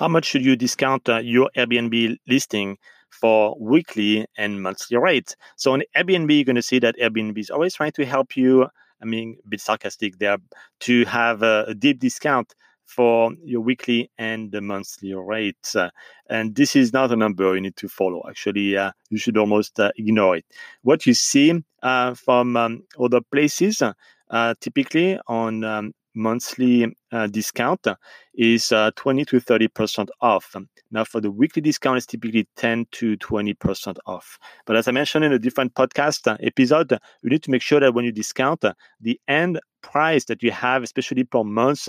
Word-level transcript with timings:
how 0.00 0.08
much 0.08 0.24
should 0.24 0.42
you 0.42 0.56
discount 0.56 1.06
uh, 1.10 1.18
your 1.18 1.50
Airbnb 1.54 2.16
listing 2.26 2.78
for 3.10 3.54
weekly 3.60 4.24
and 4.38 4.62
monthly 4.62 4.96
rates? 4.96 5.36
So 5.56 5.74
on 5.74 5.82
Airbnb, 5.94 6.34
you're 6.34 6.44
going 6.44 6.56
to 6.56 6.62
see 6.62 6.78
that 6.78 6.96
Airbnb 6.96 7.36
is 7.36 7.50
always 7.50 7.74
trying 7.74 7.92
to 7.92 8.06
help 8.06 8.34
you. 8.34 8.66
I 9.02 9.04
mean, 9.04 9.36
a 9.44 9.48
bit 9.50 9.60
sarcastic 9.60 10.18
there, 10.18 10.38
to 10.80 11.04
have 11.04 11.42
a, 11.42 11.66
a 11.68 11.74
deep 11.74 11.98
discount 12.00 12.54
for 12.86 13.32
your 13.44 13.60
weekly 13.60 14.10
and 14.16 14.50
the 14.52 14.62
monthly 14.62 15.12
rates. 15.12 15.76
Uh, 15.76 15.90
and 16.30 16.54
this 16.54 16.74
is 16.74 16.94
not 16.94 17.12
a 17.12 17.16
number 17.16 17.54
you 17.54 17.60
need 17.60 17.76
to 17.76 17.88
follow. 17.88 18.22
Actually, 18.26 18.78
uh, 18.78 18.92
you 19.10 19.18
should 19.18 19.36
almost 19.36 19.78
uh, 19.78 19.92
ignore 19.98 20.36
it. 20.36 20.46
What 20.80 21.04
you 21.04 21.12
see 21.12 21.62
uh, 21.82 22.14
from 22.14 22.56
um, 22.56 22.84
other 22.98 23.20
places, 23.30 23.82
uh, 23.82 24.54
typically 24.62 25.20
on 25.26 25.62
um, 25.62 25.92
monthly 26.14 26.94
uh, 27.12 27.26
discount 27.26 27.86
is 28.34 28.72
uh, 28.72 28.90
20 28.96 29.24
to 29.26 29.40
30 29.40 29.68
percent 29.68 30.10
off. 30.20 30.54
Now, 30.90 31.04
for 31.04 31.20
the 31.20 31.30
weekly 31.30 31.62
discount, 31.62 31.96
it's 31.96 32.06
typically 32.06 32.48
10 32.56 32.86
to 32.92 33.16
20 33.16 33.54
percent 33.54 33.98
off. 34.06 34.38
But 34.66 34.76
as 34.76 34.88
I 34.88 34.92
mentioned 34.92 35.24
in 35.24 35.32
a 35.32 35.38
different 35.38 35.74
podcast 35.74 36.36
episode, 36.44 36.98
you 37.22 37.30
need 37.30 37.42
to 37.42 37.50
make 37.50 37.62
sure 37.62 37.80
that 37.80 37.94
when 37.94 38.04
you 38.04 38.12
discount, 38.12 38.64
the 39.00 39.20
end 39.28 39.60
price 39.82 40.24
that 40.26 40.42
you 40.42 40.50
have, 40.50 40.82
especially 40.82 41.24
per 41.24 41.44
month, 41.44 41.88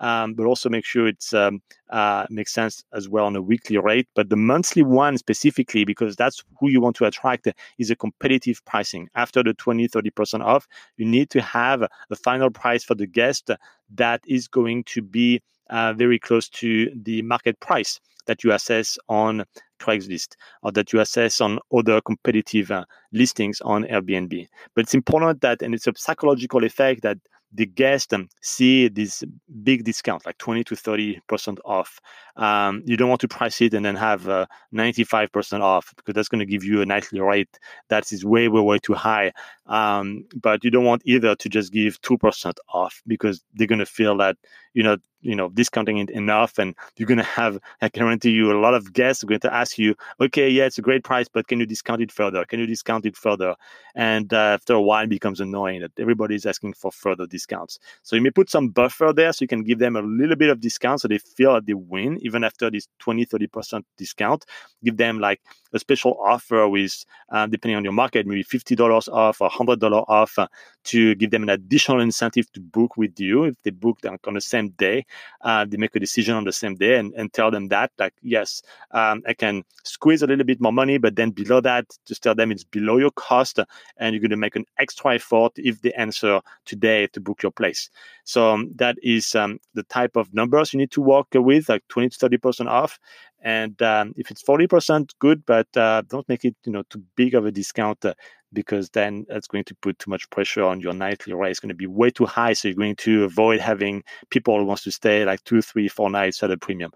um, 0.00 0.34
but 0.34 0.46
also 0.46 0.68
make 0.68 0.84
sure 0.84 1.06
it's 1.06 1.32
um, 1.32 1.62
uh, 1.90 2.26
makes 2.30 2.52
sense 2.52 2.84
as 2.92 3.08
well 3.08 3.26
on 3.26 3.36
a 3.36 3.42
weekly 3.42 3.78
rate. 3.78 4.08
But 4.14 4.30
the 4.30 4.36
monthly 4.36 4.82
one 4.82 5.18
specifically, 5.18 5.84
because 5.84 6.16
that's 6.16 6.42
who 6.58 6.68
you 6.68 6.80
want 6.80 6.96
to 6.96 7.04
attract, 7.04 7.48
is 7.78 7.90
a 7.90 7.96
competitive 7.96 8.64
pricing. 8.64 9.08
After 9.14 9.42
the 9.42 9.54
20, 9.54 9.88
30% 9.88 10.44
off, 10.44 10.66
you 10.96 11.06
need 11.06 11.30
to 11.30 11.40
have 11.40 11.82
a 11.82 12.16
final 12.16 12.50
price 12.50 12.84
for 12.84 12.94
the 12.94 13.06
guest 13.06 13.50
that 13.94 14.20
is 14.26 14.48
going 14.48 14.84
to 14.84 15.02
be 15.02 15.40
uh, 15.72 15.92
very 15.94 16.18
close 16.18 16.48
to 16.50 16.90
the 16.94 17.22
market 17.22 17.58
price 17.60 17.98
that 18.26 18.44
you 18.44 18.52
assess 18.52 18.98
on 19.08 19.44
Craigslist 19.80 20.36
or 20.62 20.70
that 20.72 20.92
you 20.92 21.00
assess 21.00 21.40
on 21.40 21.58
other 21.76 22.00
competitive 22.00 22.70
uh, 22.70 22.84
listings 23.12 23.60
on 23.62 23.84
Airbnb. 23.84 24.46
But 24.74 24.84
it's 24.84 24.94
important 24.94 25.40
that, 25.40 25.62
and 25.62 25.74
it's 25.74 25.88
a 25.88 25.92
psychological 25.96 26.62
effect 26.62 27.02
that 27.02 27.18
the 27.54 27.66
guests 27.66 28.12
um, 28.12 28.28
see 28.40 28.88
this 28.88 29.22
big 29.62 29.84
discount, 29.84 30.24
like 30.24 30.38
20 30.38 30.64
to 30.64 30.74
30% 30.74 31.58
off. 31.64 32.00
Um, 32.36 32.82
you 32.86 32.96
don't 32.96 33.10
want 33.10 33.20
to 33.20 33.28
price 33.28 33.60
it 33.60 33.74
and 33.74 33.84
then 33.84 33.94
have 33.94 34.26
uh, 34.26 34.46
95% 34.74 35.60
off 35.60 35.92
because 35.96 36.14
that's 36.14 36.28
going 36.28 36.38
to 36.38 36.46
give 36.46 36.64
you 36.64 36.80
a 36.80 36.86
nightly 36.86 37.20
rate 37.20 37.58
that 37.88 38.10
is 38.10 38.24
way, 38.24 38.48
way, 38.48 38.60
way 38.60 38.78
too 38.78 38.94
high. 38.94 39.32
Um, 39.66 40.24
but 40.40 40.64
you 40.64 40.70
don't 40.70 40.84
want 40.84 41.02
either 41.04 41.34
to 41.34 41.48
just 41.48 41.72
give 41.72 42.00
2% 42.00 42.54
off 42.72 43.02
because 43.06 43.44
they're 43.54 43.66
going 43.66 43.78
to 43.80 43.86
feel 43.86 44.16
that, 44.16 44.36
you 44.72 44.82
know, 44.82 44.96
you 45.22 45.34
know 45.34 45.48
discounting 45.50 45.98
it 45.98 46.10
enough 46.10 46.58
and 46.58 46.74
you're 46.96 47.06
going 47.06 47.18
to 47.18 47.24
have 47.24 47.58
i 47.80 47.88
guarantee 47.88 48.30
you 48.30 48.52
a 48.52 48.60
lot 48.60 48.74
of 48.74 48.92
guests 48.92 49.22
are 49.22 49.26
going 49.26 49.40
to 49.40 49.52
ask 49.52 49.78
you 49.78 49.94
okay 50.20 50.48
yeah 50.48 50.64
it's 50.64 50.78
a 50.78 50.82
great 50.82 51.04
price 51.04 51.28
but 51.28 51.46
can 51.46 51.60
you 51.60 51.66
discount 51.66 52.02
it 52.02 52.12
further? 52.12 52.44
Can 52.44 52.60
you 52.60 52.66
discount 52.66 53.06
it 53.06 53.16
further? 53.16 53.54
And 53.94 54.32
uh, 54.32 54.56
after 54.58 54.74
a 54.74 54.80
while 54.80 55.04
it 55.04 55.10
becomes 55.10 55.40
annoying 55.40 55.80
that 55.80 55.92
everybody 55.98 56.34
is 56.34 56.46
asking 56.46 56.74
for 56.74 56.90
further 56.90 57.26
discounts. 57.26 57.78
So 58.02 58.16
you 58.16 58.22
may 58.22 58.30
put 58.30 58.50
some 58.50 58.68
buffer 58.68 59.12
there 59.14 59.32
so 59.32 59.42
you 59.42 59.48
can 59.48 59.64
give 59.64 59.78
them 59.78 59.96
a 59.96 60.02
little 60.02 60.36
bit 60.36 60.50
of 60.50 60.60
discount 60.60 61.00
so 61.00 61.08
they 61.08 61.18
feel 61.18 61.54
that 61.54 61.66
they 61.66 61.74
win 61.74 62.18
even 62.22 62.44
after 62.44 62.70
this 62.70 62.88
20 63.00 63.26
30% 63.26 63.82
discount. 63.96 64.44
Give 64.84 64.96
them 64.96 65.18
like 65.18 65.40
a 65.72 65.78
special 65.78 66.18
offer 66.24 66.68
with 66.68 67.04
uh, 67.30 67.46
depending 67.46 67.76
on 67.76 67.84
your 67.84 67.92
market 67.92 68.26
maybe 68.26 68.44
$50 68.44 69.08
off 69.08 69.40
or 69.40 69.48
$100 69.48 70.04
off 70.08 70.38
uh, 70.38 70.46
to 70.84 71.14
give 71.14 71.30
them 71.30 71.42
an 71.42 71.48
additional 71.48 72.00
incentive 72.00 72.50
to 72.52 72.60
book 72.60 72.96
with 72.96 73.18
you 73.18 73.44
if 73.44 73.62
they 73.62 73.70
book 73.70 73.98
on 74.26 74.34
the 74.34 74.40
same 74.40 74.70
day 74.70 75.04
uh, 75.42 75.64
they 75.64 75.76
make 75.76 75.94
a 75.96 76.00
decision 76.00 76.34
on 76.34 76.44
the 76.44 76.52
same 76.52 76.74
day 76.74 76.98
and, 76.98 77.12
and 77.14 77.32
tell 77.32 77.50
them 77.50 77.68
that 77.68 77.90
like 77.98 78.14
yes 78.22 78.62
um, 78.92 79.22
i 79.26 79.34
can 79.34 79.62
squeeze 79.84 80.22
a 80.22 80.26
little 80.26 80.44
bit 80.44 80.60
more 80.60 80.72
money 80.72 80.98
but 80.98 81.16
then 81.16 81.30
below 81.30 81.60
that 81.60 81.84
just 82.06 82.22
tell 82.22 82.34
them 82.34 82.50
it's 82.52 82.64
below 82.64 82.96
your 82.96 83.10
cost 83.12 83.58
and 83.96 84.14
you're 84.14 84.20
going 84.20 84.30
to 84.30 84.36
make 84.36 84.56
an 84.56 84.64
extra 84.78 85.14
effort 85.14 85.52
if 85.56 85.80
they 85.82 85.92
answer 85.92 86.40
today 86.64 87.06
to 87.08 87.20
book 87.20 87.42
your 87.42 87.52
place. 87.52 87.90
So 88.24 88.50
um, 88.50 88.70
that 88.76 88.96
is 89.02 89.34
um, 89.34 89.58
the 89.74 89.82
type 89.84 90.16
of 90.16 90.32
numbers 90.32 90.72
you 90.72 90.78
need 90.78 90.90
to 90.92 91.00
work 91.00 91.28
with 91.34 91.68
like 91.68 91.86
20 91.88 92.10
to 92.10 92.18
30 92.18 92.36
percent 92.38 92.68
off 92.68 92.98
and 93.42 93.80
um, 93.82 94.14
if 94.16 94.30
it's 94.30 94.42
40% 94.42 95.10
good 95.18 95.44
but 95.46 95.68
uh, 95.76 96.02
don't 96.08 96.28
make 96.28 96.44
it 96.44 96.56
you 96.64 96.72
know 96.72 96.82
too 96.88 97.02
big 97.16 97.34
of 97.34 97.44
a 97.44 97.52
discount 97.52 98.04
uh, 98.04 98.14
because 98.52 98.90
then 98.90 99.26
that's 99.28 99.46
going 99.46 99.64
to 99.64 99.74
put 99.76 99.98
too 99.98 100.10
much 100.10 100.28
pressure 100.30 100.64
on 100.64 100.80
your 100.80 100.92
nightly 100.92 101.32
rate. 101.32 101.50
It's 101.50 101.60
going 101.60 101.70
to 101.70 101.74
be 101.74 101.86
way 101.86 102.10
too 102.10 102.26
high. 102.26 102.52
So 102.52 102.68
you're 102.68 102.76
going 102.76 102.96
to 102.96 103.24
avoid 103.24 103.60
having 103.60 104.02
people 104.30 104.58
who 104.58 104.64
wants 104.64 104.84
to 104.84 104.92
stay 104.92 105.24
like 105.24 105.42
two, 105.44 105.62
three, 105.62 105.88
four 105.88 106.10
nights 106.10 106.42
at 106.42 106.50
a 106.50 106.56
premium. 106.56 106.92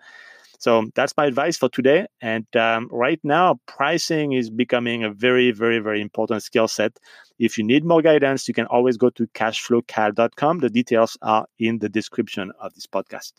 So 0.58 0.86
that's 0.94 1.14
my 1.16 1.26
advice 1.26 1.56
for 1.58 1.68
today. 1.68 2.06
And 2.20 2.46
um, 2.56 2.88
right 2.90 3.20
now, 3.22 3.60
pricing 3.66 4.32
is 4.32 4.48
becoming 4.48 5.04
a 5.04 5.10
very, 5.10 5.50
very, 5.50 5.78
very 5.80 6.00
important 6.00 6.42
skill 6.42 6.68
set. 6.68 6.98
If 7.38 7.58
you 7.58 7.64
need 7.64 7.84
more 7.84 8.00
guidance, 8.00 8.48
you 8.48 8.54
can 8.54 8.66
always 8.66 8.96
go 8.96 9.10
to 9.10 9.26
cashflowcal.com. 9.28 10.60
The 10.60 10.70
details 10.70 11.18
are 11.20 11.46
in 11.58 11.78
the 11.78 11.90
description 11.90 12.52
of 12.58 12.74
this 12.74 12.86
podcast. 12.86 13.32